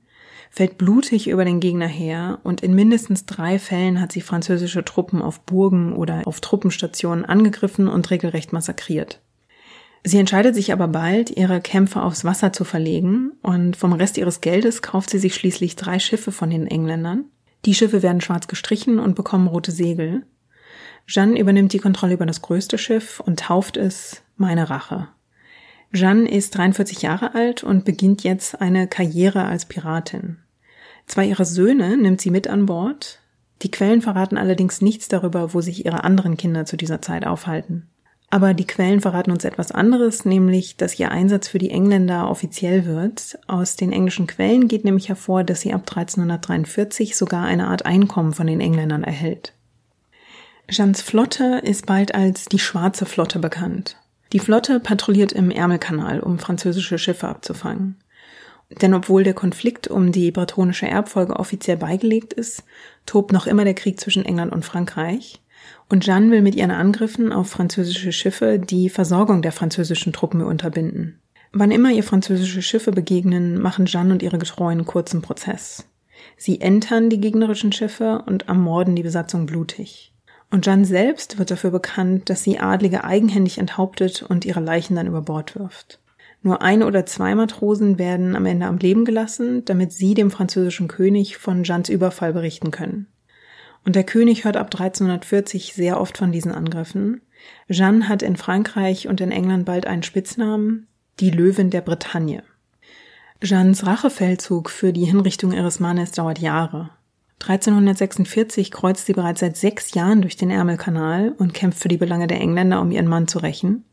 fällt 0.50 0.78
blutig 0.78 1.28
über 1.28 1.44
den 1.44 1.58
Gegner 1.58 1.88
her 1.88 2.38
und 2.44 2.62
in 2.62 2.74
mindestens 2.74 3.26
drei 3.26 3.58
Fällen 3.58 4.00
hat 4.00 4.12
sie 4.12 4.20
französische 4.20 4.84
Truppen 4.84 5.20
auf 5.20 5.40
Burgen 5.40 5.92
oder 5.92 6.22
auf 6.26 6.40
Truppenstationen 6.40 7.24
angegriffen 7.24 7.88
und 7.88 8.10
regelrecht 8.10 8.52
massakriert. 8.52 9.20
Sie 10.06 10.18
entscheidet 10.18 10.54
sich 10.54 10.70
aber 10.70 10.86
bald, 10.86 11.30
ihre 11.30 11.62
Kämpfe 11.62 12.02
aufs 12.02 12.26
Wasser 12.26 12.52
zu 12.52 12.64
verlegen 12.64 13.32
und 13.40 13.74
vom 13.74 13.94
Rest 13.94 14.18
ihres 14.18 14.42
Geldes 14.42 14.82
kauft 14.82 15.08
sie 15.08 15.18
sich 15.18 15.34
schließlich 15.34 15.76
drei 15.76 15.98
Schiffe 15.98 16.30
von 16.30 16.50
den 16.50 16.66
Engländern. 16.66 17.24
Die 17.64 17.74
Schiffe 17.74 18.02
werden 18.02 18.20
schwarz 18.20 18.46
gestrichen 18.46 18.98
und 18.98 19.14
bekommen 19.14 19.48
rote 19.48 19.72
Segel. 19.72 20.26
Jeanne 21.06 21.40
übernimmt 21.40 21.72
die 21.72 21.78
Kontrolle 21.78 22.14
über 22.14 22.26
das 22.26 22.42
größte 22.42 22.76
Schiff 22.76 23.20
und 23.20 23.40
tauft 23.40 23.78
es 23.78 24.22
Meine 24.36 24.68
Rache. 24.68 25.08
Jeanne 25.90 26.30
ist 26.30 26.54
43 26.58 27.00
Jahre 27.00 27.34
alt 27.34 27.64
und 27.64 27.86
beginnt 27.86 28.24
jetzt 28.24 28.60
eine 28.60 28.86
Karriere 28.86 29.46
als 29.46 29.64
Piratin. 29.64 30.36
Zwei 31.06 31.26
ihrer 31.26 31.46
Söhne 31.46 31.96
nimmt 31.96 32.20
sie 32.20 32.30
mit 32.30 32.46
an 32.46 32.66
Bord. 32.66 33.20
Die 33.62 33.70
Quellen 33.70 34.02
verraten 34.02 34.36
allerdings 34.36 34.82
nichts 34.82 35.08
darüber, 35.08 35.54
wo 35.54 35.62
sich 35.62 35.86
ihre 35.86 36.04
anderen 36.04 36.36
Kinder 36.36 36.66
zu 36.66 36.76
dieser 36.76 37.00
Zeit 37.00 37.26
aufhalten. 37.26 37.88
Aber 38.34 38.52
die 38.52 38.66
Quellen 38.66 39.00
verraten 39.00 39.30
uns 39.30 39.44
etwas 39.44 39.70
anderes, 39.70 40.24
nämlich, 40.24 40.76
dass 40.76 40.98
ihr 40.98 41.12
Einsatz 41.12 41.46
für 41.46 41.58
die 41.58 41.70
Engländer 41.70 42.28
offiziell 42.28 42.84
wird. 42.84 43.38
Aus 43.46 43.76
den 43.76 43.92
englischen 43.92 44.26
Quellen 44.26 44.66
geht 44.66 44.84
nämlich 44.84 45.08
hervor, 45.08 45.44
dass 45.44 45.60
sie 45.60 45.72
ab 45.72 45.82
1343 45.82 47.14
sogar 47.14 47.44
eine 47.44 47.68
Art 47.68 47.86
Einkommen 47.86 48.32
von 48.32 48.48
den 48.48 48.60
Engländern 48.60 49.04
erhält. 49.04 49.52
Jeannes 50.68 51.00
Flotte 51.00 51.60
ist 51.62 51.86
bald 51.86 52.16
als 52.16 52.46
die 52.46 52.58
Schwarze 52.58 53.06
Flotte 53.06 53.38
bekannt. 53.38 53.98
Die 54.32 54.40
Flotte 54.40 54.80
patrouilliert 54.80 55.30
im 55.30 55.52
Ärmelkanal, 55.52 56.18
um 56.18 56.40
französische 56.40 56.98
Schiffe 56.98 57.28
abzufangen. 57.28 57.98
Denn 58.82 58.94
obwohl 58.94 59.22
der 59.22 59.34
Konflikt 59.34 59.86
um 59.86 60.10
die 60.10 60.32
bretonische 60.32 60.88
Erbfolge 60.88 61.36
offiziell 61.36 61.76
beigelegt 61.76 62.32
ist, 62.32 62.64
tobt 63.06 63.30
noch 63.30 63.46
immer 63.46 63.62
der 63.62 63.74
Krieg 63.74 64.00
zwischen 64.00 64.24
England 64.24 64.50
und 64.50 64.64
Frankreich. 64.64 65.40
Und 65.88 66.04
Jeanne 66.04 66.30
will 66.30 66.42
mit 66.42 66.54
ihren 66.54 66.70
Angriffen 66.70 67.32
auf 67.32 67.48
französische 67.48 68.12
Schiffe 68.12 68.58
die 68.58 68.88
Versorgung 68.88 69.42
der 69.42 69.52
französischen 69.52 70.12
Truppen 70.12 70.42
unterbinden. 70.42 71.20
Wann 71.52 71.70
immer 71.70 71.90
ihr 71.90 72.02
französische 72.02 72.62
Schiffe 72.62 72.90
begegnen, 72.90 73.60
machen 73.60 73.86
Jeanne 73.86 74.12
und 74.12 74.22
ihre 74.22 74.38
Getreuen 74.38 74.84
kurzen 74.84 75.22
Prozess. 75.22 75.86
Sie 76.36 76.60
entern 76.60 77.10
die 77.10 77.20
gegnerischen 77.20 77.72
Schiffe 77.72 78.24
und 78.26 78.48
ermorden 78.48 78.96
die 78.96 79.02
Besatzung 79.02 79.46
blutig. 79.46 80.12
Und 80.50 80.64
Jeanne 80.64 80.84
selbst 80.84 81.38
wird 81.38 81.50
dafür 81.50 81.70
bekannt, 81.70 82.30
dass 82.30 82.42
sie 82.42 82.58
Adlige 82.58 83.04
eigenhändig 83.04 83.58
enthauptet 83.58 84.22
und 84.22 84.44
ihre 84.44 84.60
Leichen 84.60 84.96
dann 84.96 85.06
über 85.06 85.22
Bord 85.22 85.56
wirft. 85.56 86.00
Nur 86.42 86.60
eine 86.60 86.86
oder 86.86 87.06
zwei 87.06 87.34
Matrosen 87.34 87.98
werden 87.98 88.36
am 88.36 88.46
Ende 88.46 88.66
am 88.66 88.78
Leben 88.78 89.04
gelassen, 89.04 89.64
damit 89.64 89.92
sie 89.92 90.14
dem 90.14 90.30
französischen 90.30 90.88
König 90.88 91.38
von 91.38 91.64
Jeannes 91.64 91.88
Überfall 91.88 92.32
berichten 92.32 92.70
können. 92.70 93.06
Und 93.84 93.96
der 93.96 94.04
König 94.04 94.44
hört 94.44 94.56
ab 94.56 94.68
1340 94.72 95.74
sehr 95.74 96.00
oft 96.00 96.16
von 96.18 96.32
diesen 96.32 96.52
Angriffen. 96.52 97.20
Jeanne 97.68 98.08
hat 98.08 98.22
in 98.22 98.36
Frankreich 98.36 99.08
und 99.08 99.20
in 99.20 99.30
England 99.30 99.66
bald 99.66 99.86
einen 99.86 100.02
Spitznamen, 100.02 100.86
die 101.20 101.30
Löwin 101.30 101.70
der 101.70 101.82
Bretagne. 101.82 102.42
Jeannes 103.42 103.86
Rachefeldzug 103.86 104.70
für 104.70 104.92
die 104.92 105.04
Hinrichtung 105.04 105.52
ihres 105.52 105.80
Mannes 105.80 106.12
dauert 106.12 106.38
Jahre. 106.38 106.90
1346 107.40 108.70
kreuzt 108.70 109.04
sie 109.04 109.12
bereits 109.12 109.40
seit 109.40 109.56
sechs 109.58 109.92
Jahren 109.92 110.22
durch 110.22 110.36
den 110.36 110.50
Ärmelkanal 110.50 111.34
und 111.36 111.52
kämpft 111.52 111.80
für 111.80 111.88
die 111.88 111.98
Belange 111.98 112.26
der 112.26 112.40
Engländer, 112.40 112.80
um 112.80 112.90
ihren 112.90 113.08
Mann 113.08 113.28
zu 113.28 113.38
rächen. 113.38 113.84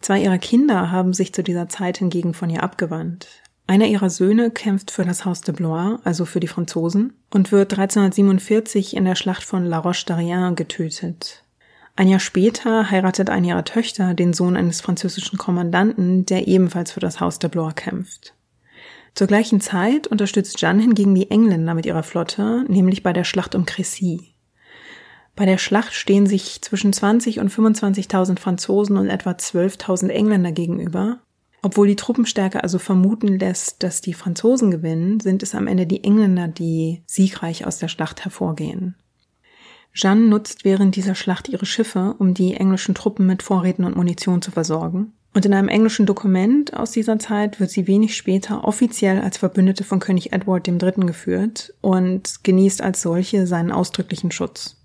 Zwei 0.00 0.22
ihrer 0.22 0.38
Kinder 0.38 0.92
haben 0.92 1.14
sich 1.14 1.32
zu 1.32 1.42
dieser 1.42 1.68
Zeit 1.68 1.98
hingegen 1.98 2.32
von 2.32 2.48
ihr 2.48 2.62
abgewandt. 2.62 3.42
Einer 3.68 3.86
ihrer 3.86 4.10
Söhne 4.10 4.50
kämpft 4.50 4.92
für 4.92 5.04
das 5.04 5.24
Haus 5.24 5.40
de 5.40 5.54
Blois, 5.54 5.98
also 6.04 6.24
für 6.24 6.38
die 6.38 6.46
Franzosen, 6.46 7.14
und 7.30 7.50
wird 7.50 7.72
1347 7.72 8.96
in 8.96 9.04
der 9.04 9.16
Schlacht 9.16 9.42
von 9.42 9.64
La 9.64 9.80
Roche-d'Arien 9.80 10.54
getötet. 10.54 11.42
Ein 11.96 12.08
Jahr 12.08 12.20
später 12.20 12.90
heiratet 12.90 13.30
eine 13.30 13.48
ihrer 13.48 13.64
Töchter 13.64 14.14
den 14.14 14.34
Sohn 14.34 14.56
eines 14.56 14.82
französischen 14.82 15.38
Kommandanten, 15.38 16.26
der 16.26 16.46
ebenfalls 16.46 16.92
für 16.92 17.00
das 17.00 17.20
Haus 17.20 17.38
de 17.38 17.50
Blois 17.50 17.72
kämpft. 17.74 18.34
Zur 19.14 19.26
gleichen 19.26 19.62
Zeit 19.62 20.06
unterstützt 20.06 20.60
Jeanne 20.60 20.82
hingegen 20.82 21.14
die 21.14 21.30
Engländer 21.30 21.74
mit 21.74 21.86
ihrer 21.86 22.02
Flotte, 22.02 22.66
nämlich 22.68 23.02
bei 23.02 23.14
der 23.14 23.24
Schlacht 23.24 23.54
um 23.54 23.64
Crécy. 23.64 24.20
Bei 25.34 25.46
der 25.46 25.58
Schlacht 25.58 25.94
stehen 25.94 26.26
sich 26.26 26.60
zwischen 26.62 26.92
20 26.92 27.40
und 27.40 27.50
25.000 27.50 28.38
Franzosen 28.38 28.96
und 28.98 29.08
etwa 29.08 29.30
12.000 29.30 30.08
Engländer 30.08 30.52
gegenüber. 30.52 31.20
Obwohl 31.66 31.88
die 31.88 31.96
Truppenstärke 31.96 32.62
also 32.62 32.78
vermuten 32.78 33.40
lässt, 33.40 33.82
dass 33.82 34.00
die 34.00 34.14
Franzosen 34.14 34.70
gewinnen, 34.70 35.18
sind 35.18 35.42
es 35.42 35.52
am 35.52 35.66
Ende 35.66 35.84
die 35.84 36.04
Engländer, 36.04 36.46
die 36.46 37.02
siegreich 37.06 37.66
aus 37.66 37.78
der 37.78 37.88
Schlacht 37.88 38.22
hervorgehen. 38.22 38.94
Jeanne 39.92 40.28
nutzt 40.28 40.64
während 40.64 40.94
dieser 40.94 41.16
Schlacht 41.16 41.48
ihre 41.48 41.66
Schiffe, 41.66 42.14
um 42.20 42.34
die 42.34 42.54
englischen 42.54 42.94
Truppen 42.94 43.26
mit 43.26 43.42
Vorräten 43.42 43.84
und 43.84 43.96
Munition 43.96 44.42
zu 44.42 44.52
versorgen. 44.52 45.14
Und 45.34 45.44
in 45.44 45.54
einem 45.54 45.66
englischen 45.66 46.06
Dokument 46.06 46.72
aus 46.72 46.92
dieser 46.92 47.18
Zeit 47.18 47.58
wird 47.58 47.70
sie 47.70 47.88
wenig 47.88 48.14
später 48.14 48.62
offiziell 48.62 49.20
als 49.20 49.36
Verbündete 49.36 49.82
von 49.82 49.98
König 49.98 50.32
Edward 50.32 50.68
III. 50.68 51.04
geführt 51.04 51.74
und 51.80 52.44
genießt 52.44 52.80
als 52.80 53.02
solche 53.02 53.48
seinen 53.48 53.72
ausdrücklichen 53.72 54.30
Schutz. 54.30 54.76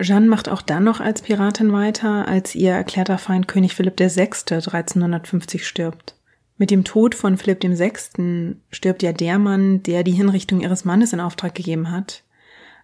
Jeanne 0.00 0.28
macht 0.28 0.48
auch 0.48 0.62
dann 0.62 0.84
noch 0.84 1.00
als 1.00 1.22
Piratin 1.22 1.72
weiter, 1.72 2.28
als 2.28 2.54
ihr 2.54 2.72
erklärter 2.72 3.18
Feind 3.18 3.48
König 3.48 3.74
Philipp 3.74 3.98
VI. 3.98 4.30
1350 4.50 5.66
stirbt. 5.66 6.14
Mit 6.56 6.70
dem 6.70 6.84
Tod 6.84 7.14
von 7.14 7.36
Philipp 7.36 7.62
VI. 7.62 8.56
stirbt 8.70 9.02
ja 9.02 9.12
der 9.12 9.38
Mann, 9.38 9.82
der 9.82 10.04
die 10.04 10.12
Hinrichtung 10.12 10.60
ihres 10.60 10.84
Mannes 10.84 11.12
in 11.12 11.20
Auftrag 11.20 11.54
gegeben 11.54 11.90
hat. 11.90 12.24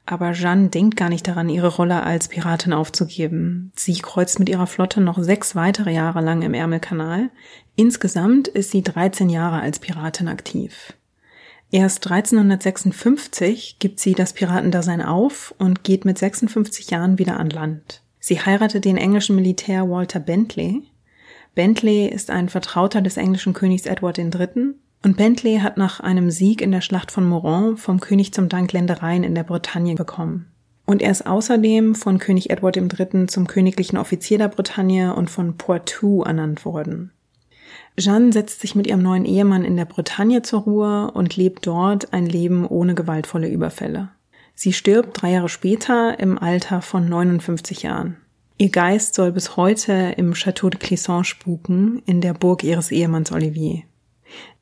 Aber 0.07 0.33
Jeanne 0.33 0.69
denkt 0.69 0.97
gar 0.97 1.09
nicht 1.09 1.27
daran, 1.27 1.49
ihre 1.49 1.69
Rolle 1.69 2.03
als 2.03 2.29
Piratin 2.29 2.73
aufzugeben. 2.73 3.73
Sie 3.75 3.95
kreuzt 3.95 4.39
mit 4.39 4.49
ihrer 4.49 4.67
Flotte 4.67 5.01
noch 5.01 5.19
sechs 5.19 5.55
weitere 5.57 5.93
Jahre 5.93 6.21
lang 6.21 6.43
im 6.43 6.53
Ärmelkanal. 6.53 7.31
Insgesamt 7.75 8.49
ist 8.49 8.71
sie 8.71 8.83
13 8.83 9.31
Jahre 9.31 9.61
als 9.61 9.79
Piratin 9.79 10.29
aktiv. 10.29 10.93
Erst 11.75 12.09
1356 12.09 13.81
gibt 13.81 13.99
sie 13.99 14.13
das 14.13 14.33
Piratendasein 14.33 15.03
auf 15.03 15.53
und 15.59 15.83
geht 15.83 16.05
mit 16.05 16.17
56 16.19 16.91
Jahren 16.91 17.19
wieder 17.19 17.41
an 17.41 17.51
Land. 17.51 18.01
Sie 18.21 18.39
heiratet 18.39 18.85
den 18.85 18.97
englischen 18.97 19.35
Militär 19.35 19.91
Walter 19.91 20.21
Bentley. 20.21 20.85
Bentley 21.57 22.07
ist 22.07 22.31
ein 22.31 22.49
Vertrauter 22.49 23.03
des 23.03 23.17
englischen 23.17 23.55
Königs 23.55 23.87
Edward 23.87 24.19
III. 24.19 24.75
Und 25.03 25.17
Bentley 25.17 25.59
hat 25.59 25.77
nach 25.77 25.99
einem 25.99 26.31
Sieg 26.31 26.61
in 26.61 26.71
der 26.71 26.81
Schlacht 26.81 27.11
von 27.11 27.29
Moron 27.29 27.77
vom 27.77 27.99
König 27.99 28.33
zum 28.33 28.49
Dank 28.49 28.73
Ländereien 28.73 29.25
in 29.25 29.35
der 29.35 29.43
Bretagne 29.43 29.97
bekommen. 29.97 30.47
Und 30.87 31.03
er 31.03 31.11
ist 31.11 31.27
außerdem 31.27 31.97
von 31.97 32.21
König 32.21 32.51
Edward 32.51 32.77
III. 32.77 33.27
zum 33.27 33.49
königlichen 33.49 33.99
Offizier 33.99 34.39
der 34.39 34.49
Bretagne 34.49 35.13
und 35.17 35.29
von 35.29 35.57
Poitou 35.57 36.23
ernannt 36.23 36.65
worden. 36.65 37.11
Jeanne 37.97 38.33
setzt 38.33 38.61
sich 38.61 38.75
mit 38.75 38.87
ihrem 38.87 39.03
neuen 39.03 39.25
Ehemann 39.25 39.65
in 39.65 39.77
der 39.77 39.85
Bretagne 39.85 40.43
zur 40.43 40.63
Ruhe 40.63 41.11
und 41.13 41.37
lebt 41.37 41.67
dort 41.67 42.13
ein 42.13 42.27
Leben 42.27 42.67
ohne 42.67 42.95
gewaltvolle 42.95 43.49
Überfälle. 43.49 44.11
Sie 44.55 44.73
stirbt 44.73 45.21
drei 45.21 45.33
Jahre 45.33 45.49
später 45.49 46.19
im 46.19 46.39
Alter 46.39 46.83
von 46.83 47.09
59 47.09 47.83
Jahren. 47.83 48.17
Ihr 48.57 48.71
Geist 48.71 49.15
soll 49.15 49.33
bis 49.33 49.57
heute 49.57 50.15
im 50.17 50.33
Château 50.33 50.71
de 50.71 50.79
Clisson 50.79 51.25
spuken, 51.25 52.03
in 52.07 52.21
der 52.21 52.35
Burg 52.35 52.63
ihres 52.63 52.93
Ehemanns 52.93 53.33
Olivier. 53.33 53.83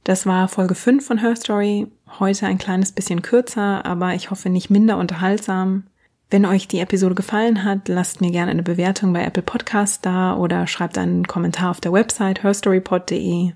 Das 0.04 0.26
war 0.26 0.48
Folge 0.48 0.74
5 0.74 1.04
von 1.04 1.18
Her 1.18 1.36
Story. 1.36 1.86
Heute 2.18 2.46
ein 2.46 2.58
kleines 2.58 2.92
bisschen 2.92 3.22
kürzer, 3.22 3.84
aber 3.84 4.14
ich 4.14 4.30
hoffe 4.30 4.48
nicht 4.48 4.70
minder 4.70 4.96
unterhaltsam. 4.96 5.84
Wenn 6.32 6.46
euch 6.46 6.66
die 6.66 6.78
Episode 6.78 7.14
gefallen 7.14 7.62
hat, 7.62 7.88
lasst 7.88 8.22
mir 8.22 8.30
gerne 8.30 8.52
eine 8.52 8.62
Bewertung 8.62 9.12
bei 9.12 9.22
Apple 9.22 9.42
Podcasts 9.42 10.00
da 10.00 10.34
oder 10.34 10.66
schreibt 10.66 10.96
einen 10.96 11.26
Kommentar 11.26 11.70
auf 11.70 11.82
der 11.82 11.92
Website 11.92 12.42
herstorypod.de. 12.42 13.52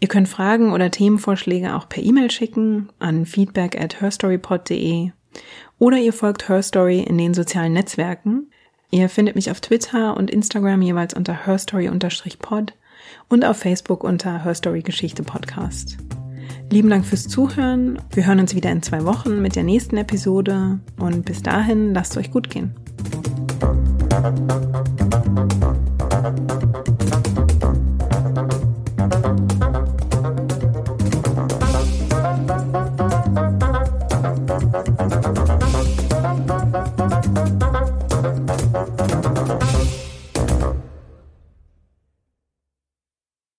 Ihr 0.00 0.08
könnt 0.08 0.28
Fragen 0.28 0.72
oder 0.72 0.90
Themenvorschläge 0.90 1.76
auch 1.76 1.88
per 1.88 2.02
E-Mail 2.02 2.32
schicken 2.32 2.88
an 2.98 3.26
feedback 3.26 3.80
at 3.80 4.00
herstorypod.de 4.00 5.12
oder 5.78 5.98
ihr 5.98 6.12
folgt 6.12 6.48
Herstory 6.48 6.98
in 6.98 7.16
den 7.16 7.32
sozialen 7.32 7.74
Netzwerken. 7.74 8.50
Ihr 8.90 9.08
findet 9.08 9.36
mich 9.36 9.52
auf 9.52 9.60
Twitter 9.60 10.16
und 10.16 10.28
Instagram 10.28 10.82
jeweils 10.82 11.14
unter 11.14 11.46
herstory-pod 11.46 12.74
und 13.28 13.44
auf 13.44 13.58
Facebook 13.58 14.02
unter 14.02 14.42
Herstory 14.42 14.82
Geschichte 14.82 15.22
Podcast. 15.22 15.96
Lieben 16.70 16.90
Dank 16.90 17.04
fürs 17.04 17.28
Zuhören. 17.28 17.98
Wir 18.12 18.26
hören 18.26 18.40
uns 18.40 18.54
wieder 18.54 18.70
in 18.70 18.82
zwei 18.82 19.04
Wochen 19.04 19.40
mit 19.40 19.56
der 19.56 19.62
nächsten 19.62 19.96
Episode 19.96 20.80
und 20.98 21.24
bis 21.24 21.42
dahin 21.42 21.94
lasst 21.94 22.12
es 22.12 22.18
euch 22.18 22.30
gut 22.30 22.50
gehen. 22.50 22.74